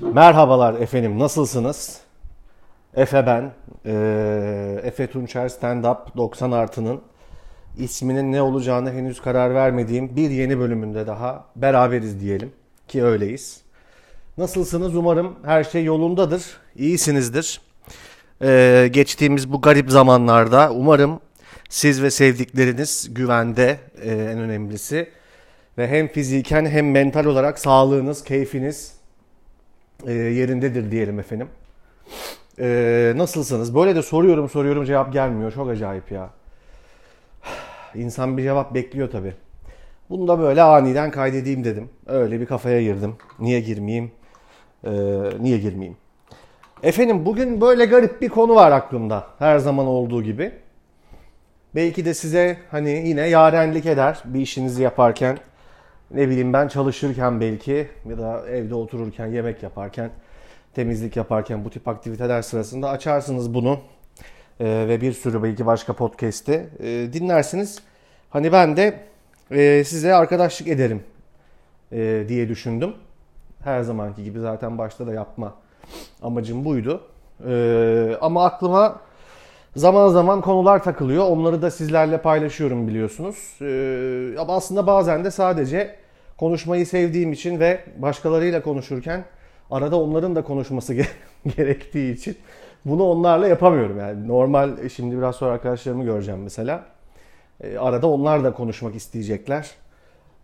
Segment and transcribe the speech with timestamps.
[0.00, 2.00] Merhabalar efendim, nasılsınız?
[2.96, 3.52] Efe ben.
[3.86, 7.00] Ee, Efe Tunçer Stand Up 90 Artı'nın
[7.78, 12.52] isminin ne olacağını henüz karar vermediğim bir yeni bölümünde daha beraberiz diyelim
[12.88, 13.60] ki öyleyiz.
[14.38, 14.96] Nasılsınız?
[14.96, 16.44] Umarım her şey yolundadır,
[16.76, 17.60] iyisinizdir.
[18.42, 21.20] Ee, geçtiğimiz bu garip zamanlarda umarım
[21.68, 25.08] siz ve sevdikleriniz güvende e, en önemlisi
[25.78, 28.93] ve hem fiziken hem mental olarak sağlığınız, keyfiniz
[30.06, 31.48] e, yerindedir diyelim efendim.
[32.58, 33.74] E, nasılsınız?
[33.74, 35.52] Böyle de soruyorum soruyorum cevap gelmiyor.
[35.52, 36.30] Çok acayip ya.
[37.94, 39.34] İnsan bir cevap bekliyor tabi.
[40.10, 41.88] Bunu da böyle aniden kaydedeyim dedim.
[42.06, 43.16] Öyle bir kafaya girdim.
[43.38, 44.10] Niye girmeyeyim?
[44.84, 44.90] Ee,
[45.40, 45.96] niye girmeyeyim?
[46.82, 49.26] Efendim bugün böyle garip bir konu var aklımda.
[49.38, 50.52] Her zaman olduğu gibi.
[51.74, 55.38] Belki de size hani yine yarenlik eder bir işinizi yaparken.
[56.10, 60.10] Ne bileyim ben çalışırken belki ya da evde otururken, yemek yaparken,
[60.74, 63.80] temizlik yaparken bu tip aktiviteler sırasında açarsınız bunu.
[64.60, 67.82] Ee, ve bir sürü belki başka podcast'i e, dinlersiniz.
[68.30, 69.00] Hani ben de
[69.50, 71.02] e, size arkadaşlık ederim
[71.92, 72.94] e, diye düşündüm.
[73.64, 75.54] Her zamanki gibi zaten başta da yapma
[76.22, 77.00] amacım buydu.
[77.48, 79.00] E, ama aklıma
[79.76, 81.24] zaman zaman konular takılıyor.
[81.28, 83.36] Onları da sizlerle paylaşıyorum biliyorsunuz.
[83.60, 85.96] E, ama aslında bazen de sadece
[86.36, 89.24] konuşmayı sevdiğim için ve başkalarıyla konuşurken
[89.70, 90.94] arada onların da konuşması
[91.56, 92.36] gerektiği için
[92.84, 93.98] bunu onlarla yapamıyorum.
[93.98, 96.84] Yani normal şimdi biraz sonra arkadaşlarımı göreceğim mesela.
[97.60, 99.70] E, arada onlar da konuşmak isteyecekler.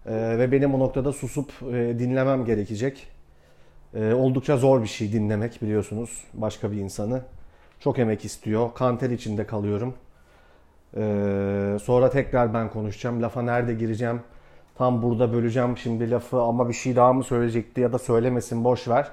[0.07, 3.09] E, ve benim o noktada susup e, dinlemem gerekecek.
[3.95, 7.23] E, oldukça zor bir şey dinlemek biliyorsunuz başka bir insanı.
[7.81, 8.75] Çok emek istiyor.
[8.75, 9.95] Kanter içinde kalıyorum.
[10.97, 11.03] E,
[11.83, 13.23] sonra tekrar ben konuşacağım.
[13.23, 14.21] Lafa nerede gireceğim?
[14.79, 18.89] Tam burada böleceğim şimdi lafı ama bir şey daha mı söyleyecekti ya da söylemesin boş
[18.89, 19.11] ver.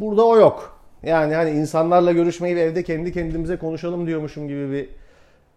[0.00, 0.80] Burada o yok.
[1.02, 4.88] Yani hani insanlarla görüşmeyi evde kendi kendimize konuşalım diyormuşum gibi bir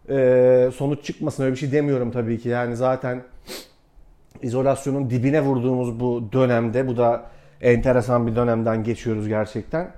[0.09, 1.43] e, sonuç çıkmasın.
[1.43, 2.49] Öyle bir şey demiyorum tabii ki.
[2.49, 3.23] Yani zaten
[4.41, 7.25] izolasyonun dibine vurduğumuz bu dönemde, bu da
[7.61, 9.91] enteresan bir dönemden geçiyoruz gerçekten.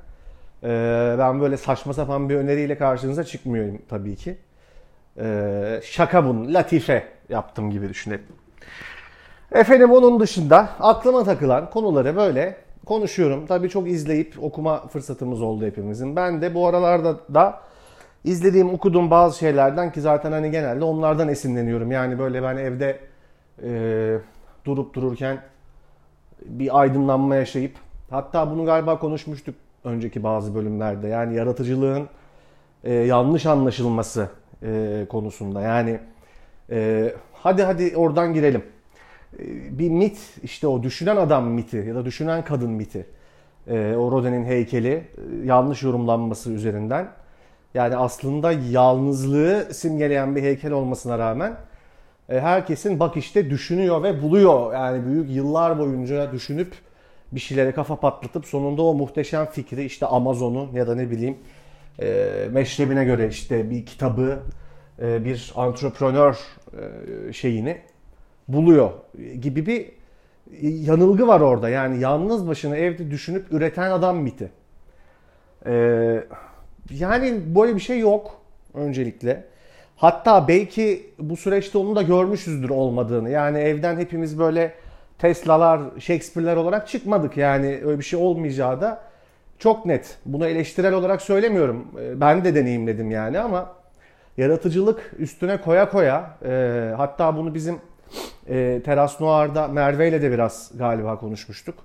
[0.64, 4.38] E, ben böyle saçma sapan bir öneriyle karşınıza çıkmıyorum tabii ki.
[5.18, 8.26] E, şaka bun, latife yaptım gibi düşünelim.
[9.52, 13.46] Efendim onun dışında aklıma takılan konuları böyle konuşuyorum.
[13.46, 16.16] Tabii çok izleyip okuma fırsatımız oldu hepimizin.
[16.16, 17.60] Ben de bu aralarda da
[18.24, 21.92] izlediğim, okuduğum bazı şeylerden ki zaten hani genelde onlardan esinleniyorum.
[21.92, 23.00] Yani böyle ben evde
[23.64, 24.18] e,
[24.66, 25.38] durup dururken
[26.46, 27.76] bir aydınlanma yaşayıp
[28.10, 31.08] hatta bunu galiba konuşmuştuk önceki bazı bölümlerde.
[31.08, 32.08] Yani yaratıcılığın
[32.84, 34.30] e, yanlış anlaşılması
[34.64, 35.62] e, konusunda.
[35.62, 36.00] Yani
[36.72, 38.64] e, hadi hadi oradan girelim.
[39.40, 39.44] E,
[39.80, 43.06] bir mit işte o düşünen adam miti ya da düşünen kadın miti.
[43.68, 45.04] E, o Rodin'in heykeli e,
[45.46, 47.08] yanlış yorumlanması üzerinden
[47.74, 51.58] yani aslında yalnızlığı simgeleyen bir heykel olmasına rağmen
[52.30, 54.74] e, herkesin bak işte düşünüyor ve buluyor.
[54.74, 56.74] Yani büyük yıllar boyunca düşünüp
[57.32, 61.38] bir şeylere kafa patlatıp sonunda o muhteşem fikri işte Amazon'u ya da ne bileyim
[62.02, 64.40] e, meşrebine göre işte bir kitabı
[65.02, 66.38] e, bir antreprenör
[67.30, 67.78] e, şeyini
[68.48, 68.92] buluyor
[69.42, 69.92] gibi bir
[70.62, 71.70] yanılgı var orada.
[71.70, 74.52] Yani yalnız başına evde düşünüp üreten adam miti.
[75.66, 76.24] Ee,
[76.90, 78.42] yani böyle bir şey yok
[78.74, 79.44] öncelikle.
[79.96, 83.30] Hatta belki bu süreçte onu da görmüşüzdür olmadığını.
[83.30, 84.74] Yani evden hepimiz böyle
[85.26, 87.38] Tesla'lar, Shakespeare'ler olarak çıkmadık.
[87.38, 89.02] Yani öyle bir şey olmayacağı da
[89.60, 90.18] çok net.
[90.26, 91.88] Bunu eleştirel olarak söylemiyorum.
[92.00, 93.74] Ee, ben de deneyimledim yani ama
[94.38, 97.80] yaratıcılık üstüne koya koya e, hatta bunu bizim
[98.50, 101.76] e, Teras Noir'da Merve ile de biraz galiba konuşmuştuk.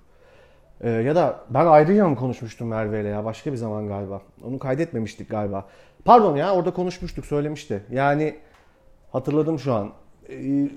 [0.81, 4.21] E, ya da ben ayrıca mı konuşmuştum Merve ile ya başka bir zaman galiba.
[4.45, 5.65] Onu kaydetmemiştik galiba.
[6.05, 7.83] Pardon ya orada konuşmuştuk söylemişti.
[7.91, 8.37] Yani
[9.13, 9.91] hatırladım şu an.
[10.31, 10.69] E,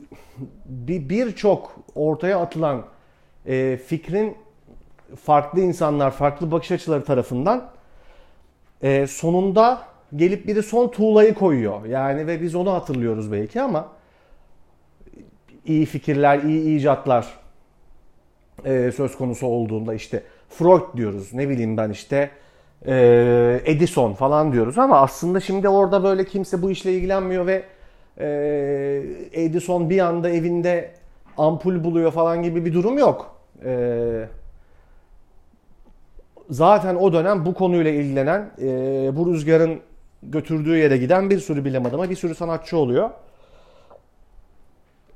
[0.65, 2.85] bir birçok ortaya atılan
[3.45, 4.37] e, fikrin
[5.23, 7.71] farklı insanlar, farklı bakış açıları tarafından
[8.81, 9.81] e, sonunda
[10.15, 11.85] gelip biri son tuğlayı koyuyor.
[11.85, 13.87] Yani ve biz onu hatırlıyoruz belki ama
[15.65, 17.27] iyi fikirler, iyi icatlar
[18.95, 22.29] söz konusu olduğunda işte Freud diyoruz, ne bileyim ben işte
[23.65, 27.63] Edison falan diyoruz ama aslında şimdi orada böyle kimse bu işle ilgilenmiyor ve
[29.33, 30.91] Edison bir anda evinde
[31.37, 33.35] ampul buluyor falan gibi bir durum yok.
[33.65, 34.25] E,
[36.49, 38.65] zaten o dönem bu konuyla ilgilenen, e,
[39.15, 39.79] bu rüzgarın
[40.23, 43.09] götürdüğü yere giden bir sürü bilim adamı, bir sürü sanatçı oluyor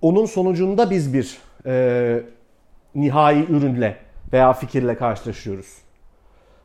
[0.02, 2.24] onun sonucunda biz bir e,
[2.96, 3.98] nihai ürünle
[4.34, 5.78] veya fikirle karşılaşıyoruz.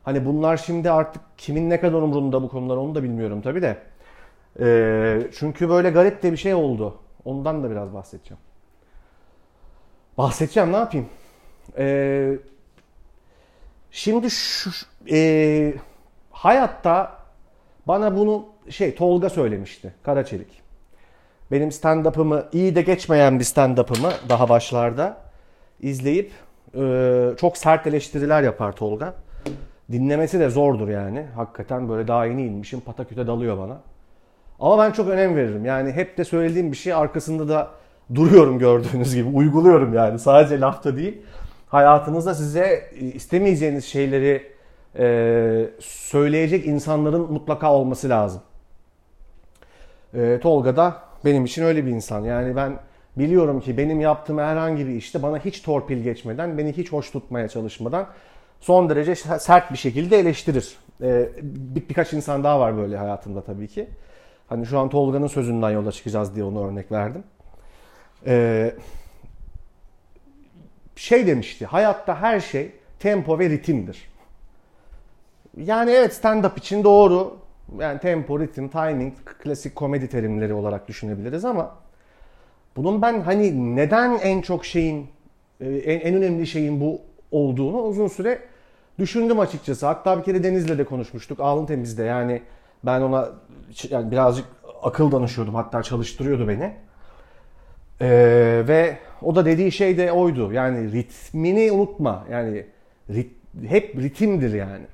[0.03, 3.77] Hani bunlar şimdi artık kimin ne kadar umurunda bu konular onu da bilmiyorum tabii de.
[4.59, 6.99] Ee, çünkü böyle garip de bir şey oldu.
[7.25, 8.41] Ondan da biraz bahsedeceğim.
[10.17, 11.07] Bahsedeceğim ne yapayım?
[11.77, 12.37] Ee,
[13.91, 14.69] şimdi şu
[15.11, 15.73] e,
[16.31, 17.17] hayatta
[17.87, 19.93] bana bunu şey Tolga söylemişti.
[20.03, 20.61] Karaçelik.
[21.51, 25.17] Benim stand-up'ımı iyi de geçmeyen bir stand-up'ımı daha başlarda
[25.81, 26.31] izleyip
[26.75, 29.13] e, çok sert eleştiriler yapar Tolga.
[29.91, 31.25] Dinlemesi de zordur yani.
[31.35, 33.81] Hakikaten böyle daha yeni inmişim pataküte dalıyor bana.
[34.59, 35.65] Ama ben çok önem veririm.
[35.65, 37.71] Yani hep de söylediğim bir şey arkasında da
[38.15, 39.29] duruyorum gördüğünüz gibi.
[39.33, 41.21] Uyguluyorum yani sadece lafta değil.
[41.67, 44.53] Hayatınızda size istemeyeceğiniz şeyleri
[44.97, 48.41] e, söyleyecek insanların mutlaka olması lazım.
[50.13, 50.95] E, Tolga da
[51.25, 52.21] benim için öyle bir insan.
[52.23, 52.79] Yani ben
[53.17, 57.47] biliyorum ki benim yaptığım herhangi bir işte bana hiç torpil geçmeden, beni hiç hoş tutmaya
[57.47, 58.07] çalışmadan
[58.59, 60.75] son derece sert bir şekilde eleştirir.
[61.01, 63.87] Ee, bir, birkaç insan daha var böyle hayatımda tabii ki.
[64.53, 67.23] Hani şu an Tolga'nın sözünden yola çıkacağız diye onu örnek verdim.
[68.25, 68.75] Ee,
[70.95, 74.09] şey demişti, hayatta her şey tempo ve ritimdir.
[75.57, 77.37] Yani evet stand-up için doğru.
[77.79, 79.13] Yani tempo, ritim, timing
[79.43, 81.75] klasik komedi terimleri olarak düşünebiliriz ama
[82.75, 85.07] bunun ben hani neden en çok şeyin,
[85.61, 87.01] e, en, en önemli şeyin bu
[87.31, 88.39] olduğunu uzun süre
[88.99, 89.85] düşündüm açıkçası.
[89.85, 91.39] Hatta bir kere Deniz'le de konuşmuştuk.
[91.39, 92.41] Alın temizde yani
[92.83, 93.29] ben ona
[93.89, 94.45] yani birazcık
[94.83, 95.55] akıl danışıyordum.
[95.55, 96.73] Hatta çalıştırıyordu beni.
[98.01, 100.53] Ee, ve o da dediği şey de oydu.
[100.53, 102.25] Yani ritmini unutma.
[102.31, 102.65] Yani
[103.09, 103.31] rit,
[103.67, 104.85] hep ritimdir yani.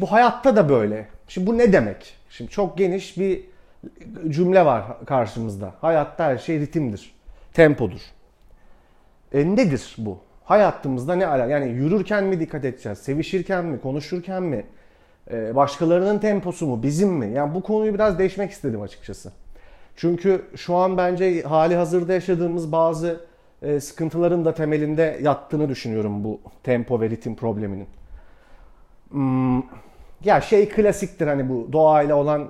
[0.00, 1.08] Bu hayatta da böyle.
[1.28, 2.14] Şimdi bu ne demek?
[2.30, 3.44] Şimdi çok geniş bir
[4.28, 5.74] cümle var karşımızda.
[5.80, 7.14] Hayatta her şey ritimdir.
[7.52, 8.00] Tempodur.
[9.32, 10.18] E nedir bu?
[10.44, 11.46] Hayatımızda ne ala?
[11.46, 12.98] Yani yürürken mi dikkat edeceğiz?
[12.98, 13.80] Sevişirken mi?
[13.80, 14.66] Konuşurken mi?
[15.30, 16.82] E, başkalarının temposu mu?
[16.82, 17.32] Bizim mi?
[17.34, 19.32] Yani bu konuyu biraz değişmek istedim açıkçası.
[19.96, 23.20] Çünkü şu an bence hali hazırda yaşadığımız bazı
[23.62, 27.86] e, sıkıntıların da temelinde yattığını düşünüyorum bu tempo ve ritim probleminin.
[29.10, 29.62] Hmm,
[30.24, 32.48] ya şey klasiktir hani bu doğayla olan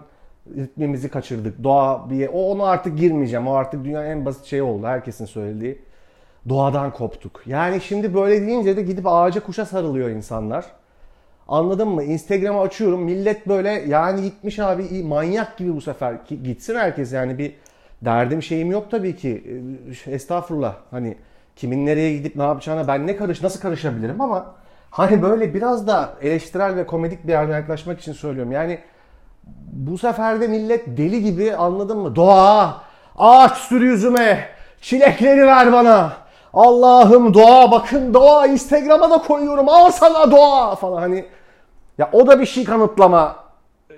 [0.57, 1.65] ritmimizi kaçırdık.
[1.65, 3.49] Doğa bir o onu artık girmeyeceğim.
[3.49, 4.87] O artık dünyanın en basit şeyi oldu.
[4.87, 5.83] Herkesin söylediği.
[6.49, 7.43] Doğadan koptuk.
[7.47, 10.65] Yani şimdi böyle deyince de gidip ağaca kuşa sarılıyor insanlar.
[11.49, 12.03] Anladın mı?
[12.03, 13.03] Instagram'ı açıyorum.
[13.03, 16.15] Millet böyle yani gitmiş abi manyak gibi bu sefer.
[16.45, 17.55] Gitsin herkes yani bir
[18.03, 19.45] derdim şeyim yok tabii ki.
[20.07, 20.75] Ee, estağfurullah.
[20.91, 21.17] Hani
[21.57, 24.55] kimin nereye gidip ne yapacağına ben ne karış nasıl karışabilirim ama
[24.91, 28.53] hani böyle biraz da eleştirel ve komedik bir yerden yaklaşmak için söylüyorum.
[28.53, 28.79] Yani
[29.73, 32.17] bu sefer de millet deli gibi anladın mı?
[32.17, 32.83] Doğa,
[33.19, 34.49] ağaç sür yüzüme,
[34.81, 36.13] çilekleri ver bana.
[36.55, 41.25] Allah'ım doğa bakın doğa Instagram'a da koyuyorum al sana doğa falan hani
[41.99, 43.37] ya o da bir şey kanıtlama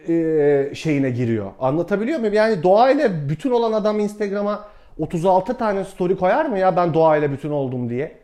[0.09, 1.51] e, şeyine giriyor.
[1.61, 2.35] Anlatabiliyor muyum?
[2.35, 4.65] Yani doğayla bütün olan adam Instagram'a
[4.99, 8.19] 36 tane story koyar mı ya ben doğayla bütün oldum diye?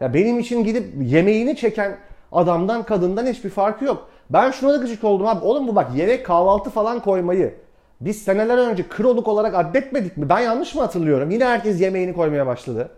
[0.00, 1.96] Ya benim için gidip yemeğini çeken
[2.32, 4.08] adamdan kadından hiçbir farkı yok.
[4.30, 5.44] Ben şuna da gıcık oldum abi.
[5.44, 7.54] Oğlum bu bak yemek kahvaltı falan koymayı
[8.00, 10.28] biz seneler önce kroluk olarak addetmedik mi?
[10.28, 11.30] Ben yanlış mı hatırlıyorum?
[11.30, 12.90] Yine herkes yemeğini koymaya başladı.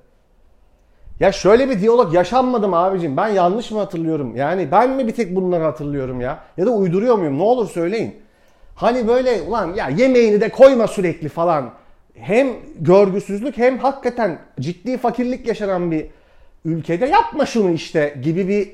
[1.21, 3.17] Ya şöyle bir diyalog yaşanmadım abicim.
[3.17, 4.37] Ben yanlış mı hatırlıyorum?
[4.37, 6.39] Yani ben mi bir tek bunları hatırlıyorum ya?
[6.56, 7.39] Ya da uyduruyor muyum?
[7.39, 8.17] Ne olur söyleyin.
[8.75, 11.71] Hani böyle ulan ya yemeğini de koyma sürekli falan.
[12.15, 12.49] Hem
[12.81, 16.06] görgüsüzlük hem hakikaten ciddi fakirlik yaşanan bir
[16.65, 18.71] ülkede yapma şunu işte gibi bir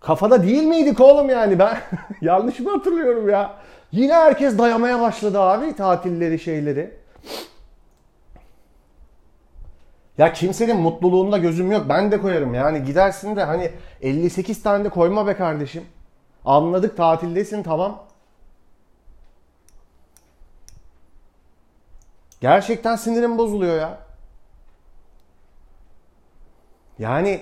[0.00, 1.78] kafada değil miydik oğlum yani ben
[2.20, 3.54] yanlış mı hatırlıyorum ya?
[3.92, 6.90] Yine herkes dayamaya başladı abi tatilleri şeyleri.
[10.18, 11.86] Ya kimsenin mutluluğunda gözüm yok.
[11.88, 12.54] Ben de koyarım.
[12.54, 13.70] Yani gidersin de hani
[14.02, 15.84] 58 tane de koyma be kardeşim.
[16.44, 18.04] Anladık tatildesin tamam.
[22.40, 23.98] Gerçekten sinirim bozuluyor ya.
[26.98, 27.40] Yani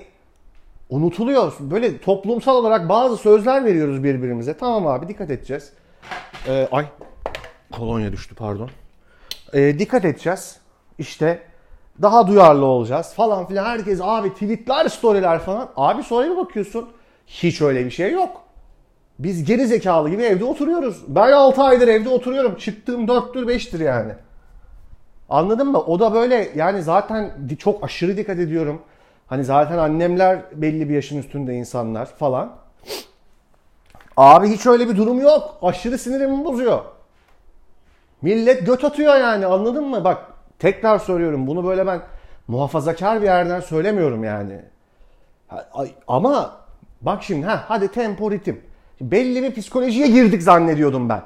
[0.91, 1.53] unutuluyor.
[1.61, 4.57] Böyle toplumsal olarak bazı sözler veriyoruz birbirimize.
[4.57, 5.73] Tamam abi dikkat edeceğiz.
[6.49, 6.87] Ee, ay
[7.73, 8.71] kolonya düştü pardon.
[9.55, 10.61] Ee, dikkat edeceğiz.
[10.99, 11.43] İşte
[12.03, 13.65] daha duyarlı olacağız falan filan.
[13.65, 15.69] Herkes abi tweetler, storyler falan.
[15.77, 16.89] Abi sonra bir bakıyorsun
[17.27, 18.43] hiç öyle bir şey yok.
[19.19, 21.03] Biz geri zekalı gibi evde oturuyoruz.
[21.09, 22.57] Ben 6 aydır evde oturuyorum.
[22.57, 24.13] Çıktığım 4'tür 5'tir yani.
[25.29, 25.79] Anladın mı?
[25.79, 28.83] O da böyle yani zaten çok aşırı dikkat ediyorum.
[29.27, 32.53] Hani zaten annemler belli bir yaşın üstünde insanlar falan.
[34.17, 35.59] Abi hiç öyle bir durum yok.
[35.63, 36.81] Aşırı sinirimi bozuyor.
[38.23, 40.05] Millet göt atıyor yani anladın mı?
[40.05, 40.32] Bak
[40.63, 42.01] Tekrar soruyorum bunu böyle ben
[42.49, 44.61] muhafazakar bir yerden söylemiyorum yani.
[46.09, 46.63] Ama
[47.03, 48.61] Bak şimdi ha hadi tempo ritim.
[49.01, 51.23] Belli bir psikolojiye girdik zannediyordum ben.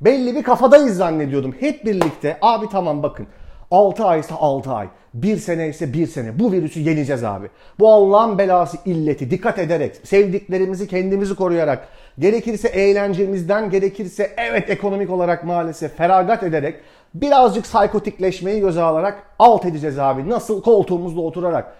[0.00, 1.54] Belli bir kafadayız zannediyordum.
[1.60, 3.26] Hep birlikte abi tamam bakın
[3.70, 4.88] 6 ay ise 6 ay.
[5.14, 6.38] 1 sene ise 1 sene.
[6.38, 7.48] Bu virüsü yeneceğiz abi.
[7.78, 15.44] Bu Allah'ın belası illeti dikkat ederek, sevdiklerimizi kendimizi koruyarak, gerekirse eğlencemizden, gerekirse evet ekonomik olarak
[15.44, 16.80] maalesef feragat ederek,
[17.14, 20.30] birazcık psikotikleşmeyi göze alarak alt edeceğiz abi.
[20.30, 20.62] Nasıl?
[20.62, 21.74] Koltuğumuzda oturarak.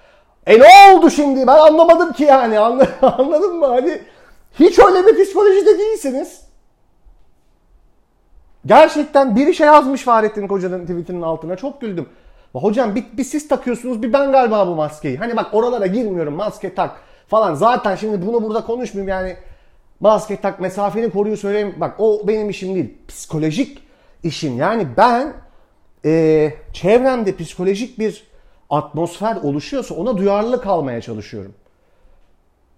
[0.46, 1.46] E ne oldu şimdi?
[1.46, 2.58] Ben anlamadım ki yani.
[3.02, 3.66] Anladın mı?
[3.66, 4.00] Hani
[4.60, 6.40] hiç öyle bir psikolojide değilsiniz.
[8.66, 11.56] Gerçekten biri şey yazmış Fahrettin Koca'nın tweetinin altına.
[11.56, 12.08] Çok güldüm.
[12.52, 15.16] Hocam bir, bir siz takıyorsunuz bir ben galiba bu maskeyi.
[15.16, 16.96] Hani bak oralara girmiyorum maske tak
[17.28, 17.54] falan.
[17.54, 19.36] Zaten şimdi bunu burada konuşmayayım yani.
[20.00, 21.74] Maske tak mesafeni koruyu söyleyeyim.
[21.76, 22.94] Bak o benim işim değil.
[23.08, 23.87] Psikolojik
[24.22, 24.56] işim.
[24.56, 25.32] Yani ben
[26.04, 28.28] e, çevremde psikolojik bir
[28.70, 31.54] atmosfer oluşuyorsa ona duyarlı kalmaya çalışıyorum.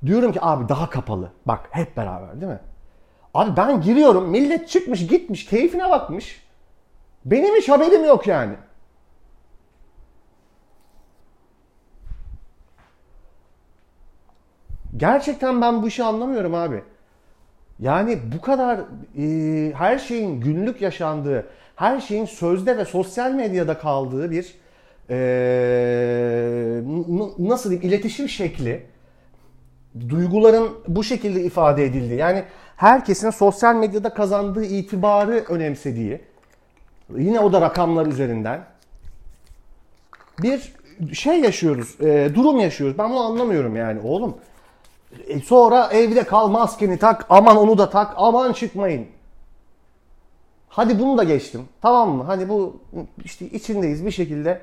[0.06, 1.32] Diyorum ki abi daha kapalı.
[1.46, 2.60] Bak hep beraber değil mi?
[3.34, 6.46] Abi ben giriyorum millet çıkmış gitmiş keyfine bakmış.
[7.24, 8.54] Benim hiç haberim yok yani.
[14.96, 16.84] Gerçekten ben bu işi anlamıyorum abi.
[17.80, 18.80] Yani bu kadar
[19.18, 21.46] e, her şeyin günlük yaşandığı,
[21.76, 24.54] her şeyin sözde ve sosyal medyada kaldığı bir
[25.10, 25.16] e,
[27.38, 28.86] nasıl diyeyim iletişim şekli,
[30.08, 32.18] duyguların bu şekilde ifade edildiği.
[32.18, 32.44] Yani
[32.76, 36.20] herkesin sosyal medyada kazandığı itibarı önemsediği,
[37.16, 38.64] yine o da rakamlar üzerinden
[40.42, 40.72] bir
[41.12, 42.98] şey yaşıyoruz, e, durum yaşıyoruz.
[42.98, 44.36] Ben bunu anlamıyorum yani oğlum.
[45.26, 49.06] E sonra evde kal maskeni tak, aman onu da tak, aman çıkmayın.
[50.68, 51.68] Hadi bunu da geçtim.
[51.82, 52.22] Tamam mı?
[52.22, 52.76] Hani bu
[53.24, 54.60] işte içindeyiz bir şekilde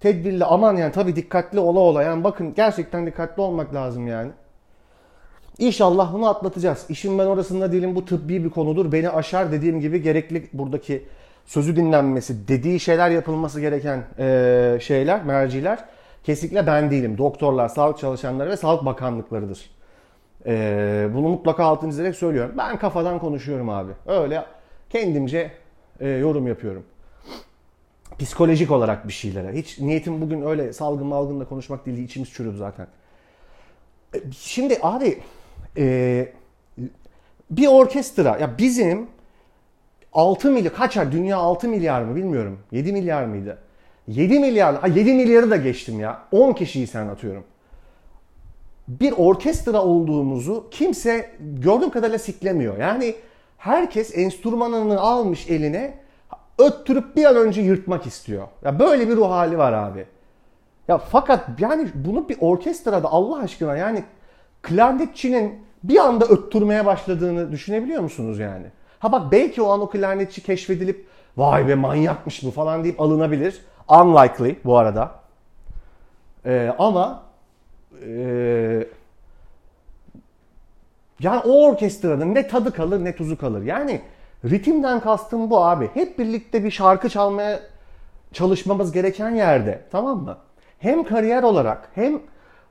[0.00, 4.30] tedbirli aman yani tabii dikkatli ola ola yani bakın gerçekten dikkatli olmak lazım yani.
[5.58, 6.86] İnşallah bunu atlatacağız.
[6.88, 8.92] İşin ben orasında değilim bu tıbbi bir konudur.
[8.92, 11.02] Beni aşar dediğim gibi gerekli buradaki
[11.46, 15.84] sözü dinlenmesi, dediği şeyler yapılması gereken e, şeyler, merciler
[16.24, 17.18] kesinlikle ben değilim.
[17.18, 19.70] Doktorlar, sağlık çalışanları ve sağlık bakanlıklarıdır.
[20.46, 22.54] E, bunu mutlaka altını çizerek söylüyorum.
[22.58, 23.92] Ben kafadan konuşuyorum abi.
[24.06, 24.44] Öyle
[24.90, 25.52] kendimce
[26.00, 26.84] e, yorum yapıyorum.
[28.18, 29.52] Psikolojik olarak bir şeylere.
[29.52, 31.98] Hiç niyetim bugün öyle salgın malgınla konuşmak değil.
[31.98, 32.86] İçimiz çürüdü zaten.
[34.14, 35.18] E, şimdi abi
[35.76, 36.28] e,
[37.50, 39.06] bir orkestra ya bizim
[40.12, 43.58] 6 milyar kaçar dünya 6 milyar mı bilmiyorum 7 milyar mıydı
[44.08, 47.44] 7 milyar ha 7 milyarı da geçtim ya 10 kişiyi sen atıyorum
[48.88, 53.14] bir orkestra olduğumuzu kimse gördüğüm kadarıyla siklemiyor yani
[53.58, 55.94] herkes enstrümanını almış eline
[56.58, 60.06] öttürüp bir an önce yırtmak istiyor ya böyle bir ruh hali var abi
[60.88, 64.04] ya fakat yani bunu bir orkestrada Allah aşkına yani
[64.62, 68.66] klarnetçinin bir anda öttürmeye başladığını düşünebiliyor musunuz yani?
[68.98, 73.60] Ha bak belki o an o klarnetçi keşfedilip vay be manyakmış bu falan deyip alınabilir.
[73.88, 75.10] Unlikely bu arada.
[76.46, 77.22] Ee, ama
[78.02, 78.86] e,
[81.20, 83.62] yani o orkestranın ne tadı kalır ne tuzu kalır.
[83.62, 84.00] Yani
[84.44, 85.90] ritimden kastım bu abi.
[85.94, 87.60] Hep birlikte bir şarkı çalmaya
[88.32, 90.38] çalışmamız gereken yerde tamam mı?
[90.78, 92.20] Hem kariyer olarak hem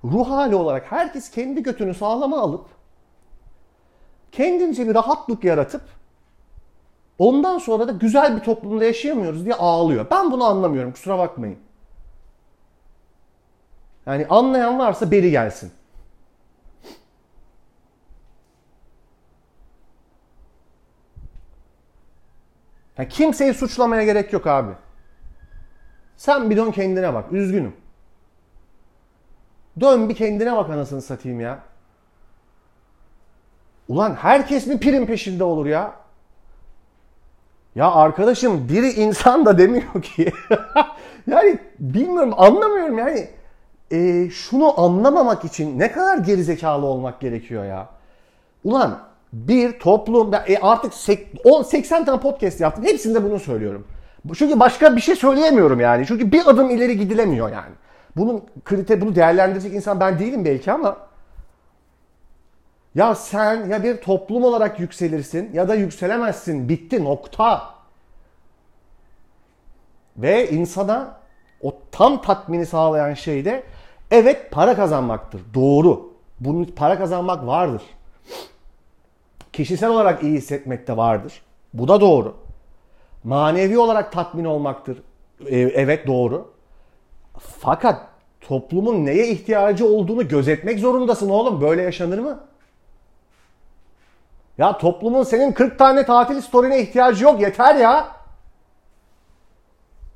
[0.04, 2.66] ruh hali olarak herkes kendi götünü sağlama alıp
[4.32, 5.82] kendince bir rahatlık yaratıp
[7.20, 10.06] ondan sonra da güzel bir toplumda yaşayamıyoruz diye ağlıyor.
[10.12, 11.58] Ben bunu anlamıyorum kusura bakmayın.
[14.06, 15.72] Yani anlayan varsa beri gelsin.
[22.98, 24.72] Yani kimseyi suçlamaya gerek yok abi.
[26.18, 27.32] Sen bir dön kendine bak.
[27.32, 27.76] Üzgünüm.
[29.80, 31.60] Dön bir kendine bak anasını satayım ya.
[33.88, 35.96] Ulan herkes mi prim peşinde olur ya?
[37.76, 40.34] Ya arkadaşım biri insan da demiyor ki.
[41.28, 43.30] yani bilmiyorum anlamıyorum yani.
[43.94, 47.90] E, şunu anlamamak için ne kadar gerizekalı olmak gerekiyor ya.
[48.64, 49.00] Ulan
[49.34, 50.94] bir toplum e, artık
[51.66, 52.86] 80 tane podcast yaptım.
[52.86, 53.88] Hepsinde bunu söylüyorum.
[54.36, 56.06] Çünkü başka bir şey söyleyemiyorum yani.
[56.08, 57.74] Çünkü bir adım ileri gidilemiyor yani.
[58.16, 60.98] Bunun kriter, bunu değerlendirecek insan ben değilim belki ama
[62.96, 66.70] ya sen ya bir toplum olarak yükselirsin ya da yükselemezsin.
[66.70, 67.74] Bitti nokta.
[70.18, 71.18] Ve insana
[71.62, 73.64] o tam tatmini sağlayan şey de
[74.14, 75.42] evet para kazanmaktır.
[75.54, 76.14] Doğru.
[76.40, 77.82] Bunun para kazanmak vardır.
[79.54, 81.42] Kişisel olarak iyi hissetmek de vardır.
[81.74, 82.36] Bu da doğru.
[83.24, 84.98] Manevi olarak tatmin olmaktır.
[85.46, 86.52] E, evet doğru.
[87.60, 88.08] Fakat
[88.42, 91.62] toplumun neye ihtiyacı olduğunu gözetmek zorundasın oğlum.
[91.62, 92.40] Böyle yaşanır mı?
[94.58, 97.42] Ya toplumun senin 40 tane tatil story'ine ihtiyacı yok.
[97.42, 98.08] Yeter ya.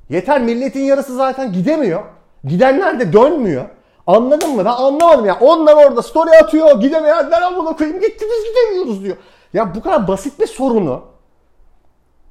[0.08, 2.02] Yeter milletin yarısı zaten gidemiyor.
[2.44, 3.64] Gidenler de dönmüyor.
[4.08, 4.64] Anladın mı?
[4.64, 5.38] Ben anlamadım ya.
[5.40, 6.80] Onlar orada story atıyor.
[6.80, 9.16] Gidemeyenler amına koyayım gitti biz gidemiyoruz diyor.
[9.52, 11.04] Ya bu kadar basit bir sorunu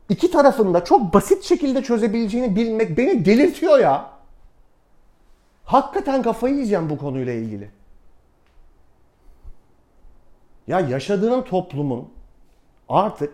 [0.10, 4.10] iki tarafında çok basit şekilde çözebileceğini bilmek beni delirtiyor ya.
[5.66, 7.70] Hakikaten kafayı yiyeceğim bu konuyla ilgili.
[10.68, 12.10] Ya yaşadığın toplumun
[12.90, 13.34] artık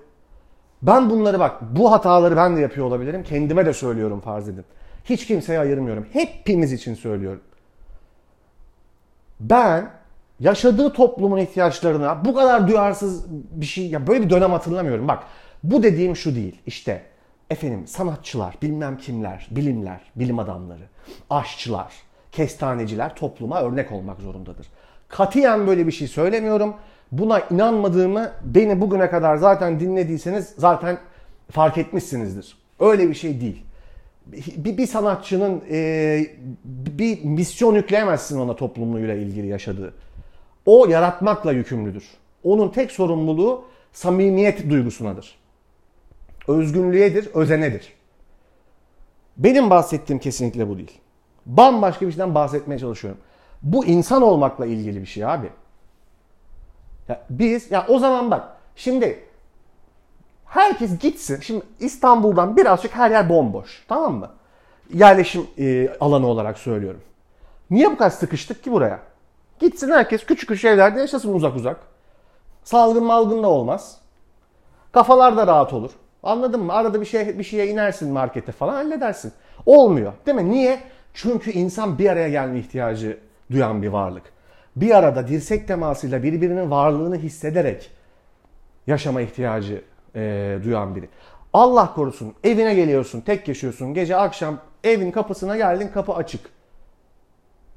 [0.82, 3.24] ben bunları bak bu hataları ben de yapıyor olabilirim.
[3.24, 4.66] Kendime de söylüyorum farz edin.
[5.06, 6.08] Hiç kimseye ayırmıyorum.
[6.14, 7.42] Hepimiz için söylüyorum.
[9.44, 9.90] Ben
[10.40, 15.08] yaşadığı toplumun ihtiyaçlarına bu kadar duyarsız bir şey ya böyle bir dönem hatırlamıyorum.
[15.08, 15.24] Bak
[15.64, 16.62] bu dediğim şu değil.
[16.66, 17.04] İşte
[17.50, 20.84] efendim sanatçılar, bilmem kimler, bilimler, bilim adamları,
[21.30, 21.94] aşçılar,
[22.32, 24.68] kestaneciler topluma örnek olmak zorundadır.
[25.08, 26.76] Katiyen böyle bir şey söylemiyorum.
[27.12, 30.98] Buna inanmadığımı beni bugüne kadar zaten dinlediyseniz zaten
[31.52, 32.58] fark etmişsinizdir.
[32.80, 33.66] Öyle bir şey değil.
[34.28, 36.28] Bir, bir sanatçının e,
[36.66, 39.94] bir misyon yükleyemezsin ona toplumuyla ilgili yaşadığı.
[40.66, 42.04] O yaratmakla yükümlüdür.
[42.44, 45.36] Onun tek sorumluluğu samimiyet duygusunadır.
[46.48, 47.94] Özgünlüğedir, özenedir.
[49.38, 51.00] Benim bahsettiğim kesinlikle bu değil.
[51.46, 53.20] Bambaşka bir şeyden bahsetmeye çalışıyorum.
[53.62, 55.50] Bu insan olmakla ilgili bir şey abi.
[57.08, 59.20] Ya biz ya o zaman bak şimdi
[60.54, 61.42] herkes gitsin.
[61.42, 63.84] Şimdi İstanbul'dan birazcık her yer bomboş.
[63.88, 64.30] Tamam mı?
[64.94, 67.02] Yerleşim e, alanı olarak söylüyorum.
[67.72, 69.00] Niye bu kadar sıkıştık ki buraya?
[69.60, 71.78] Gitsin herkes küçük küçük evlerde yaşasın uzak uzak.
[72.64, 73.98] Salgın malgın da olmaz.
[74.92, 75.92] Kafalar da rahat olur.
[76.24, 76.74] Anladın mı?
[76.74, 79.34] Arada bir şey bir şeye inersin markete falan halledersin.
[79.66, 80.14] Olmuyor.
[80.26, 80.50] Değil mi?
[80.50, 80.80] Niye?
[81.14, 83.20] Çünkü insan bir araya gelme ihtiyacı
[83.52, 84.24] duyan bir varlık.
[84.76, 87.92] Bir arada dirsek temasıyla birbirinin varlığını hissederek
[88.88, 89.82] yaşama ihtiyacı
[90.16, 91.10] e, duyan biri.
[91.54, 93.94] Allah korusun evine geliyorsun, tek yaşıyorsun.
[93.94, 96.50] Gece akşam evin kapısına geldin, kapı açık.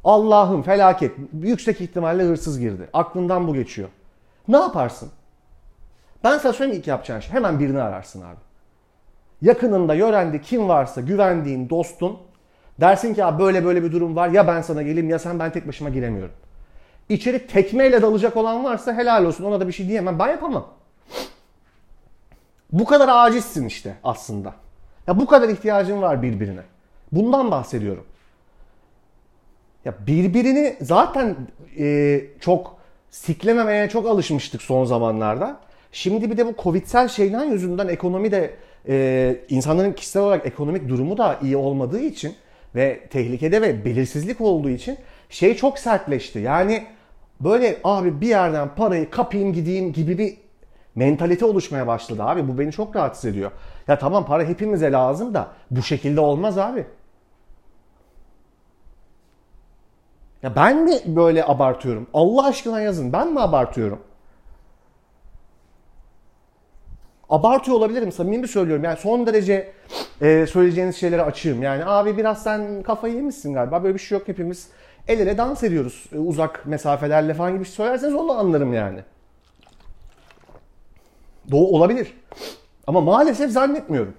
[0.05, 1.13] Allah'ım felaket.
[1.43, 2.89] Yüksek ihtimalle hırsız girdi.
[2.93, 3.89] Aklından bu geçiyor.
[4.49, 5.11] Ne yaparsın?
[6.25, 7.33] Ben sana söyleyeyim ilk yapacağın şey.
[7.33, 8.37] Hemen birini ararsın abi.
[9.43, 12.19] Yakınında, yörende kim varsa güvendiğin dostun
[12.81, 15.53] dersin ki ya böyle böyle bir durum var ya ben sana geleyim ya sen ben
[15.53, 16.35] tek başıma giremiyorum.
[17.09, 20.19] İçeri tekmeyle dalacak olan varsa helal olsun ona da bir şey diyemem.
[20.19, 20.67] Ben yapamam.
[22.79, 24.55] Bu kadar acizsin işte aslında.
[25.07, 26.61] Ya bu kadar ihtiyacın var birbirine.
[27.13, 28.05] Bundan bahsediyorum.
[29.85, 31.37] Ya birbirini zaten
[31.79, 32.77] e, çok
[33.11, 35.61] siklememeye çok alışmıştık son zamanlarda.
[35.93, 38.55] Şimdi bir de bu Covid'sel şeyden yüzünden ekonomi de
[38.89, 42.35] e, insanların kişisel olarak ekonomik durumu da iyi olmadığı için
[42.75, 44.99] ve tehlikede ve belirsizlik olduğu için
[45.31, 46.39] şey çok sertleşti.
[46.39, 46.87] Yani
[47.41, 50.46] böyle abi bir yerden parayı kapayım gideyim gibi bir
[50.97, 52.49] mentalite oluşmaya başladı abi.
[52.49, 53.51] Bu beni çok rahatsız ediyor.
[53.89, 56.87] Ya tamam para hepimize lazım da bu şekilde olmaz abi.
[60.43, 62.07] Ya ben mi böyle abartıyorum?
[62.15, 63.13] Allah aşkına yazın.
[63.13, 64.01] Ben mi abartıyorum?
[67.31, 68.13] Abartıyor olabilirim.
[68.13, 68.85] Samimi söylüyorum.
[68.85, 69.73] Yani son derece
[70.21, 71.63] e, söyleyeceğiniz şeyleri açığım.
[71.63, 73.85] Yani abi biraz sen kafayı yemişsin galiba.
[73.85, 74.29] Böyle bir şey yok.
[74.29, 74.69] Hepimiz
[75.09, 76.07] el ele dans ediyoruz.
[76.13, 79.01] E, uzak mesafelerle falan gibi şey söylerseniz onu anlarım yani.
[81.51, 82.15] Doğu olabilir.
[82.87, 84.15] Ama maalesef zannetmiyorum.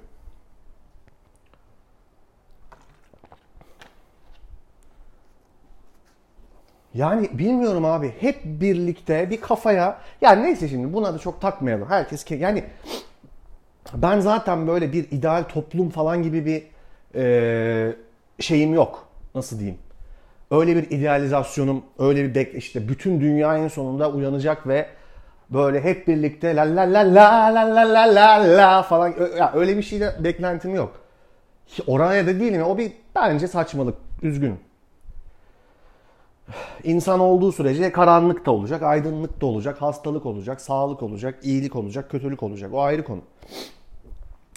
[6.93, 11.89] Yani bilmiyorum abi hep birlikte bir kafaya yani neyse şimdi buna da çok takmayalım.
[11.89, 12.63] Herkes yani
[13.93, 16.63] ben zaten böyle bir ideal toplum falan gibi bir
[17.15, 17.95] e,
[18.39, 19.07] şeyim yok.
[19.35, 19.77] Nasıl diyeyim?
[20.51, 24.87] Öyle bir idealizasyonum, öyle bir bek işte bütün dünya en sonunda uyanacak ve
[25.49, 29.77] böyle hep birlikte la la la la la la la la la falan ya öyle
[29.77, 31.01] bir şeyde beklentim yok.
[31.87, 32.63] Oraya da değilim.
[32.63, 33.95] O bir bence saçmalık.
[34.21, 34.59] Üzgünüm.
[36.83, 42.11] İnsan olduğu sürece karanlık da olacak, aydınlık da olacak, hastalık olacak, sağlık olacak, iyilik olacak,
[42.11, 42.73] kötülük olacak.
[42.73, 43.21] O ayrı konu.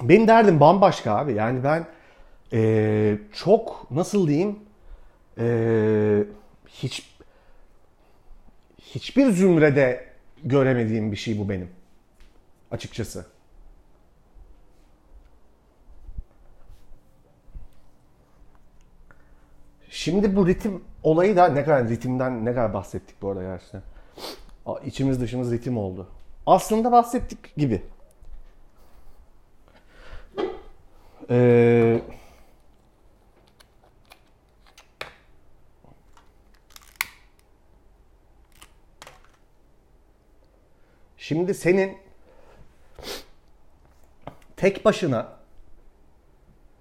[0.02, 1.32] Benim derdim bambaşka abi.
[1.32, 1.86] Yani ben
[2.52, 4.58] ee, çok nasıl diyeyim
[5.38, 6.24] ee,
[6.68, 7.10] hiç
[8.78, 10.09] hiçbir zümrede
[10.44, 11.68] göremediğim bir şey bu benim.
[12.70, 13.26] Açıkçası.
[19.90, 23.82] Şimdi bu ritim olayı da ne kadar ritimden ne kadar bahsettik bu arada gerçekten.
[24.84, 26.08] İçimiz dışımız ritim oldu.
[26.46, 27.82] Aslında bahsettik gibi.
[31.30, 32.02] Ee,
[41.30, 41.98] Şimdi senin
[44.56, 45.28] tek başına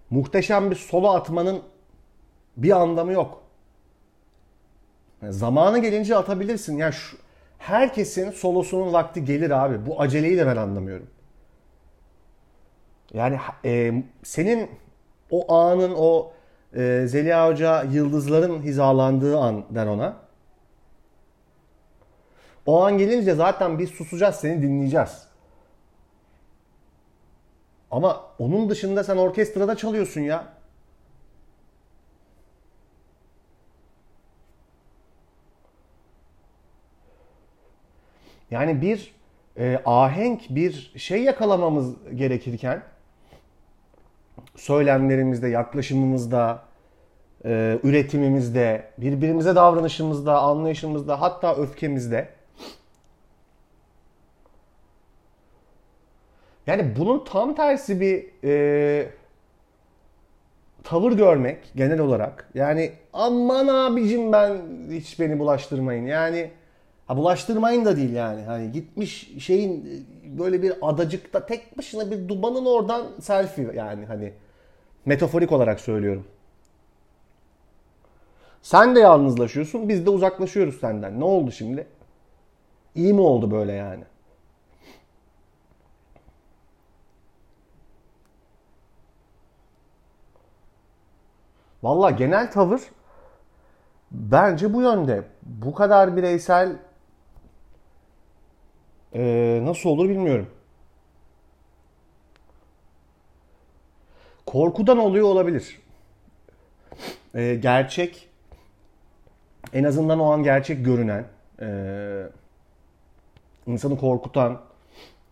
[0.09, 1.62] muhteşem bir solo atmanın
[2.57, 3.43] bir anlamı yok.
[5.23, 6.77] Zamanı gelince atabilirsin.
[6.77, 7.17] Yani şu,
[7.57, 9.85] herkesin solosunun vakti gelir abi.
[9.85, 11.07] Bu aceleyi de ben anlamıyorum.
[13.13, 14.69] Yani e, senin
[15.31, 16.31] o anın o
[16.75, 20.28] e, Zeliha Hoca yıldızların hizalandığı an ben ona.
[22.65, 25.28] O an gelince zaten biz susacağız seni dinleyeceğiz.
[27.91, 30.48] Ama onun dışında sen orkestrada çalıyorsun ya.
[38.52, 39.13] Yani bir
[39.58, 42.84] e, ahenk bir şey yakalamamız gerekirken
[44.56, 46.63] söylemlerimizde, yaklaşımımızda,
[47.45, 52.38] e, üretimimizde, birbirimize davranışımızda, anlayışımızda, hatta öfkemizde
[56.69, 59.10] yani bunun tam tersi bir e,
[60.84, 62.49] tavır görmek genel olarak.
[62.53, 64.58] Yani aman abicim ben
[64.91, 66.05] hiç beni bulaştırmayın.
[66.08, 66.51] Yani
[67.10, 68.41] Ha bulaştırmayın da değil yani.
[68.41, 74.34] Hani gitmiş şeyin böyle bir adacıkta tek başına bir dumanın oradan selfie yani hani
[75.05, 76.25] metaforik olarak söylüyorum.
[78.62, 81.19] Sen de yalnızlaşıyorsun, biz de uzaklaşıyoruz senden.
[81.19, 81.88] Ne oldu şimdi?
[82.95, 84.03] İyi mi oldu böyle yani?
[91.83, 92.81] Valla genel tavır
[94.11, 95.23] bence bu yönde.
[95.43, 96.75] Bu kadar bireysel
[99.13, 100.47] ee, nasıl olur bilmiyorum.
[104.45, 105.79] Korkudan oluyor olabilir.
[107.35, 108.29] Ee, gerçek,
[109.73, 111.25] en azından o an gerçek görünen,
[111.61, 111.67] e,
[113.67, 114.61] insanı korkutan,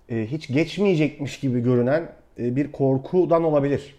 [0.10, 3.97] e, hiç geçmeyecekmiş gibi görünen e, bir korkudan olabilir.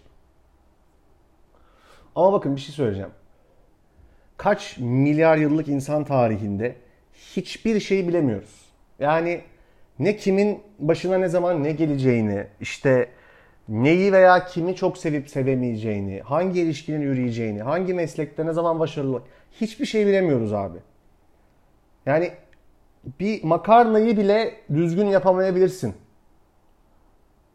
[2.19, 3.11] Ama bakın bir şey söyleyeceğim.
[4.37, 6.75] Kaç milyar yıllık insan tarihinde
[7.13, 8.65] hiçbir şey bilemiyoruz.
[8.99, 9.41] Yani
[9.99, 13.09] ne kimin başına ne zaman ne geleceğini, işte
[13.69, 19.21] neyi veya kimi çok sevip sevemeyeceğini, hangi ilişkinin yürüyeceğini, hangi meslekte ne zaman başarılı
[19.61, 20.77] hiçbir şey bilemiyoruz abi.
[22.05, 22.31] Yani
[23.19, 25.95] bir makarnayı bile düzgün yapamayabilirsin.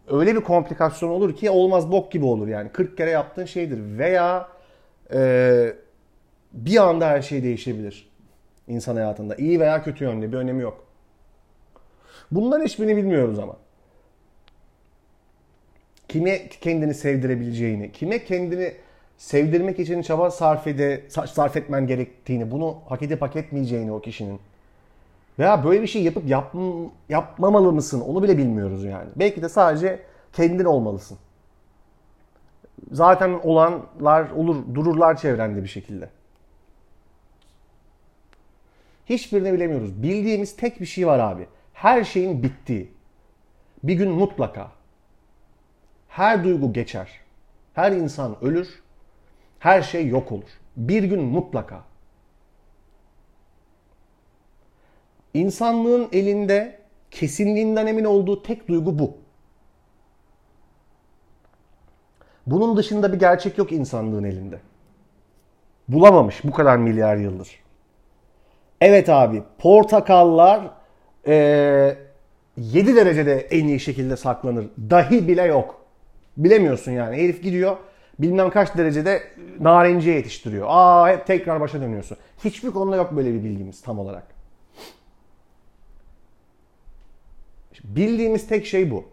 [0.08, 2.68] Öyle bir komplikasyon olur ki olmaz bok gibi olur yani.
[2.68, 3.98] 40 kere yaptığın şeydir.
[3.98, 4.53] Veya
[5.12, 5.72] e,
[6.52, 8.10] bir anda her şey değişebilir
[8.68, 9.34] insan hayatında.
[9.34, 10.84] İyi veya kötü yönde bir önemi yok.
[12.30, 13.56] Bunların hiçbirini bilmiyoruz ama.
[16.08, 18.74] Kime kendini sevdirebileceğini, kime kendini
[19.16, 24.40] sevdirmek için çaba sarf, ede, sarf etmen gerektiğini, bunu hak edip hak etmeyeceğini o kişinin.
[25.38, 26.54] Veya böyle bir şey yapıp yap,
[27.08, 29.08] yapmamalı mısın onu bile bilmiyoruz yani.
[29.16, 30.00] Belki de sadece
[30.32, 31.18] kendin olmalısın.
[32.92, 36.08] Zaten olanlar olur, dururlar çevrende bir şekilde.
[39.06, 40.02] Hiçbirini bilemiyoruz.
[40.02, 42.92] Bildiğimiz tek bir şey var abi her şeyin bittiği.
[43.82, 44.70] Bir gün mutlaka
[46.08, 47.08] her duygu geçer.
[47.74, 48.82] Her insan ölür.
[49.58, 50.48] Her şey yok olur.
[50.76, 51.84] Bir gün mutlaka.
[55.34, 56.78] İnsanlığın elinde
[57.10, 59.23] kesinliğinden emin olduğu tek duygu bu.
[62.46, 64.58] Bunun dışında bir gerçek yok insanlığın elinde.
[65.88, 67.48] Bulamamış bu kadar milyar yıldır.
[68.80, 70.70] Evet abi portakallar
[71.26, 71.96] e,
[72.56, 74.66] 7 derecede en iyi şekilde saklanır.
[74.90, 75.80] Dahi bile yok.
[76.36, 77.16] Bilemiyorsun yani.
[77.16, 77.76] Herif gidiyor
[78.18, 79.22] bilmem kaç derecede
[79.60, 80.66] narenciye yetiştiriyor.
[80.70, 82.18] Aa hep tekrar başa dönüyorsun.
[82.44, 84.26] Hiçbir konuda yok böyle bir bilgimiz tam olarak.
[87.84, 89.04] Bildiğimiz tek şey bu.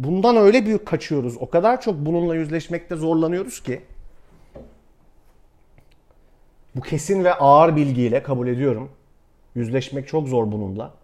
[0.00, 1.36] Bundan öyle büyük kaçıyoruz.
[1.40, 3.82] O kadar çok bununla yüzleşmekte zorlanıyoruz ki.
[6.74, 8.90] Bu kesin ve ağır bilgiyle kabul ediyorum.
[9.54, 11.00] Yüzleşmek çok zor bununla.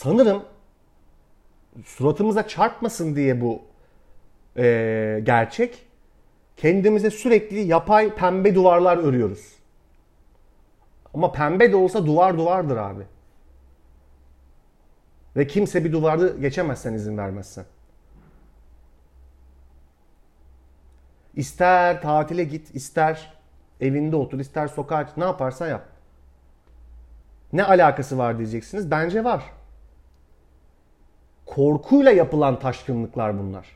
[0.00, 0.42] sanırım
[1.84, 3.62] suratımıza çarpmasın diye bu
[4.56, 5.86] e, gerçek
[6.56, 9.52] kendimize sürekli yapay pembe duvarlar örüyoruz.
[11.14, 13.02] Ama pembe de olsa duvar duvardır abi.
[15.36, 17.64] Ve kimse bir duvarı geçemezsen izin vermezsen.
[21.34, 23.32] İster tatile git, ister
[23.80, 25.86] evinde otur, ister sokağa ne yaparsan yap.
[27.52, 28.90] Ne alakası var diyeceksiniz.
[28.90, 29.52] Bence var
[31.50, 33.66] korkuyla yapılan taşkınlıklar bunlar.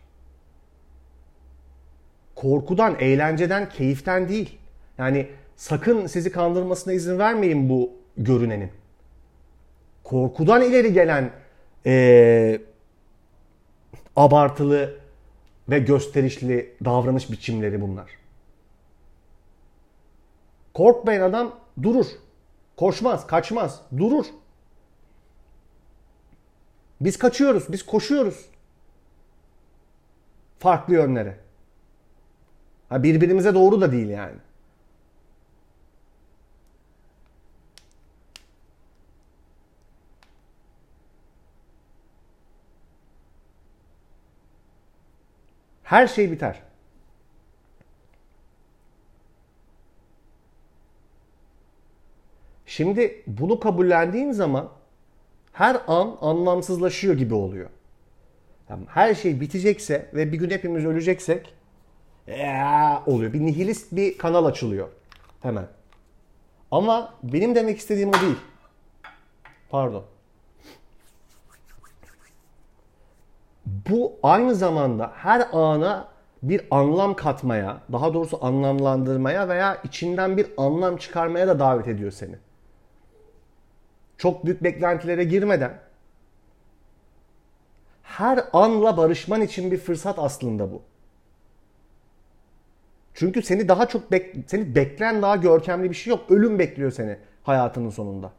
[2.35, 4.59] Korkudan, eğlenceden, keyiften değil.
[4.99, 8.71] Yani sakın sizi kandırmasına izin vermeyin bu görünenin.
[10.05, 11.31] Korkudan ileri gelen
[11.87, 12.61] ee,
[14.17, 14.99] abartılı
[15.69, 18.11] ve gösterişli davranış biçimleri bunlar.
[20.75, 22.07] Korkmayan adam durur.
[22.77, 24.27] Koşmaz, kaçmaz, durur.
[27.01, 28.47] Biz kaçıyoruz, biz koşuyoruz.
[30.59, 31.37] Farklı yönlere.
[32.89, 34.37] Ha birbirimize doğru da değil yani.
[45.95, 46.63] Her şey biter.
[52.67, 54.69] Şimdi bunu kabullendiğin zaman
[55.53, 57.71] her an anlamsızlaşıyor gibi oluyor.
[58.69, 61.55] Yani her şey bitecekse ve bir gün hepimiz öleceksek
[62.29, 62.53] ee,
[63.07, 63.33] oluyor.
[63.33, 64.89] Bir nihilist bir kanal açılıyor
[65.43, 65.67] hemen.
[66.71, 68.39] Ama benim demek istediğim o değil.
[69.71, 70.05] Pardon.
[73.91, 76.09] Bu aynı zamanda her ana
[76.43, 82.37] bir anlam katmaya, daha doğrusu anlamlandırmaya veya içinden bir anlam çıkarmaya da davet ediyor seni.
[84.19, 85.79] Çok büyük beklentilere girmeden
[88.03, 90.83] her anla barışman için bir fırsat aslında bu.
[93.15, 96.31] Çünkü seni daha çok bek seni bekleyen daha görkemli bir şey yok.
[96.31, 98.33] Ölüm bekliyor seni hayatının sonunda.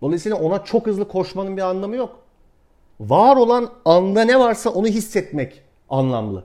[0.00, 2.21] Dolayısıyla ona çok hızlı koşmanın bir anlamı yok.
[3.00, 6.44] Var olan anda ne varsa onu hissetmek anlamlı.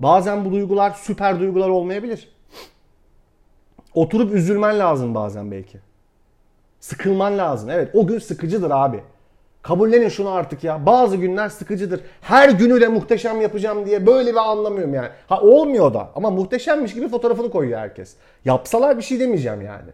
[0.00, 2.34] Bazen bu duygular süper duygular olmayabilir.
[3.94, 5.78] Oturup üzülmen lazım bazen belki.
[6.80, 7.70] Sıkılman lazım.
[7.70, 9.00] Evet o gün sıkıcıdır abi.
[9.62, 10.86] Kabullenin şunu artık ya.
[10.86, 12.00] Bazı günler sıkıcıdır.
[12.20, 15.08] Her günü de muhteşem yapacağım diye böyle bir anlamıyorum yani.
[15.28, 18.16] Ha olmuyor da ama muhteşemmiş gibi fotoğrafını koyuyor herkes.
[18.44, 19.90] Yapsalar bir şey demeyeceğim yani.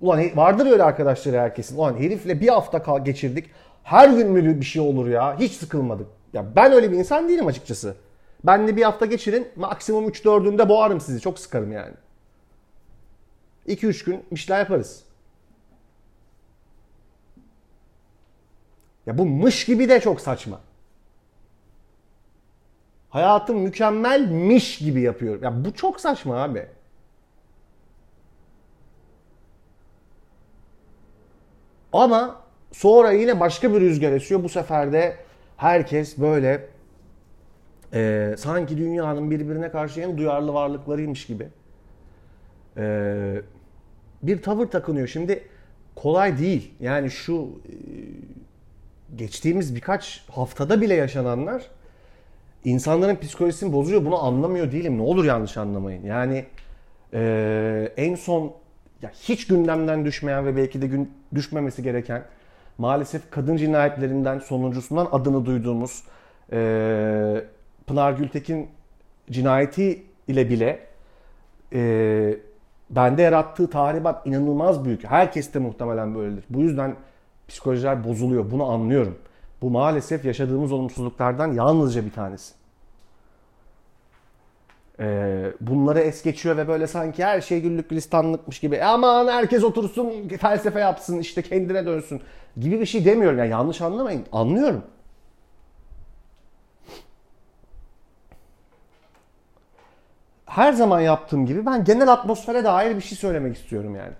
[0.00, 1.76] Ulan vardır öyle arkadaşları herkesin.
[1.76, 3.50] Ulan herifle bir hafta geçirdik.
[3.84, 5.38] Her gün mü bir şey olur ya?
[5.38, 6.06] Hiç sıkılmadık.
[6.32, 7.96] Ya ben öyle bir insan değilim açıkçası.
[8.44, 9.48] Ben de bir hafta geçirin.
[9.56, 11.20] Maksimum 3-4'ünde boğarım sizi.
[11.20, 11.94] Çok sıkarım yani.
[13.66, 15.04] 2-3 gün işler yaparız.
[19.06, 20.60] Ya bu mış gibi de çok saçma.
[23.10, 25.42] Hayatım mükemmelmiş gibi yapıyorum.
[25.42, 26.66] Ya bu çok saçma abi.
[31.92, 32.43] Ama
[32.74, 34.42] sonra yine başka bir rüzgar esiyor.
[34.42, 35.16] Bu sefer de
[35.56, 36.66] herkes böyle
[37.94, 41.48] e, sanki dünyanın birbirine karşı en duyarlı varlıklarıymış gibi
[42.76, 43.42] e,
[44.22, 45.08] bir tavır takınıyor.
[45.08, 45.42] Şimdi
[45.94, 46.74] kolay değil.
[46.80, 47.74] Yani şu e,
[49.16, 51.62] geçtiğimiz birkaç haftada bile yaşananlar
[52.64, 54.04] insanların psikolojisini bozuyor.
[54.04, 54.98] Bunu anlamıyor değilim.
[54.98, 56.04] Ne olur yanlış anlamayın.
[56.04, 56.44] Yani
[57.12, 58.52] e, en son
[59.02, 62.22] ya hiç gündemden düşmeyen ve belki de gün düşmemesi gereken
[62.78, 66.02] maalesef kadın cinayetlerinden sonuncusundan adını duyduğumuz
[66.52, 67.44] e,
[67.86, 68.68] Pınar Gültekin
[69.30, 70.80] cinayeti ile bile
[71.72, 72.36] e,
[72.90, 75.04] bende yarattığı tahribat inanılmaz büyük.
[75.04, 76.44] Herkes de muhtemelen böyledir.
[76.50, 76.96] Bu yüzden
[77.48, 78.50] psikolojiler bozuluyor.
[78.50, 79.18] Bunu anlıyorum.
[79.62, 82.54] Bu maalesef yaşadığımız olumsuzluklardan yalnızca bir tanesi.
[85.00, 90.28] Ee, bunları es geçiyor ve böyle sanki her şey güllük gülistanlıkmış gibi aman herkes otursun
[90.28, 92.22] felsefe yapsın işte kendine dönsün
[92.56, 93.38] gibi bir şey demiyorum.
[93.38, 94.26] Yani yanlış anlamayın.
[94.32, 94.84] Anlıyorum.
[100.46, 104.12] Her zaman yaptığım gibi ben genel atmosfere dair bir şey söylemek istiyorum yani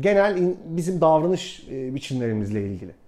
[0.00, 2.99] genel bizim davranış e, biçimlerimizle ilgili.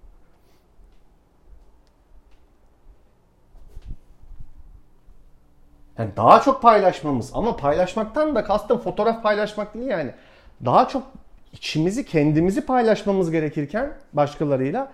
[5.97, 10.11] Yani daha çok paylaşmamız ama paylaşmaktan da kastım fotoğraf paylaşmak değil yani.
[10.65, 11.03] Daha çok
[11.53, 14.91] içimizi kendimizi paylaşmamız gerekirken başkalarıyla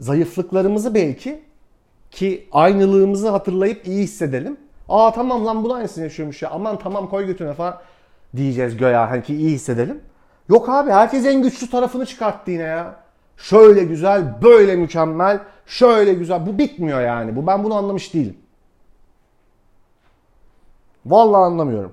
[0.00, 1.42] zayıflıklarımızı belki
[2.10, 4.56] ki aynılığımızı hatırlayıp iyi hissedelim.
[4.88, 7.78] Aa tamam lan bu aynısını yaşıyormuş ya aman tamam koy götüne falan
[8.36, 10.00] diyeceğiz göya hani ki iyi hissedelim.
[10.48, 12.96] Yok abi herkes en güçlü tarafını çıkarttı yine ya.
[13.36, 16.46] Şöyle güzel, böyle mükemmel, şöyle güzel.
[16.46, 17.36] Bu bitmiyor yani.
[17.36, 18.36] Bu ben bunu anlamış değilim.
[21.06, 21.92] Vallahi anlamıyorum.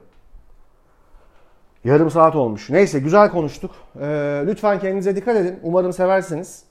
[1.83, 2.69] Yarım saat olmuş.
[2.69, 3.71] Neyse güzel konuştuk.
[4.01, 5.59] Ee, lütfen kendinize dikkat edin.
[5.63, 6.63] Umarım seversiniz.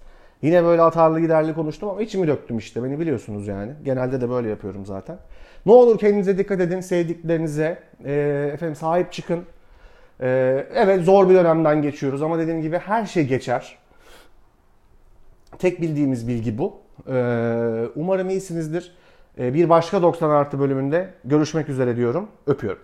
[0.42, 2.85] Yine böyle atarlı giderli konuştum ama içimi döktüm işte.
[2.85, 3.72] Beni biliyorsunuz yani.
[3.85, 5.18] Genelde de böyle yapıyorum zaten.
[5.66, 6.81] Ne olur kendinize dikkat edin.
[6.81, 7.79] Sevdiklerinize.
[8.05, 8.12] E,
[8.55, 9.44] efendim sahip çıkın.
[10.20, 13.79] Ee, evet zor bir dönemden geçiyoruz ama dediğim gibi her şey geçer.
[15.59, 16.81] Tek bildiğimiz bilgi bu.
[17.09, 18.92] Ee, umarım iyisinizdir.
[19.38, 22.29] Ee, bir başka 90 artı bölümünde görüşmek üzere diyorum.
[22.46, 22.83] Öpüyorum.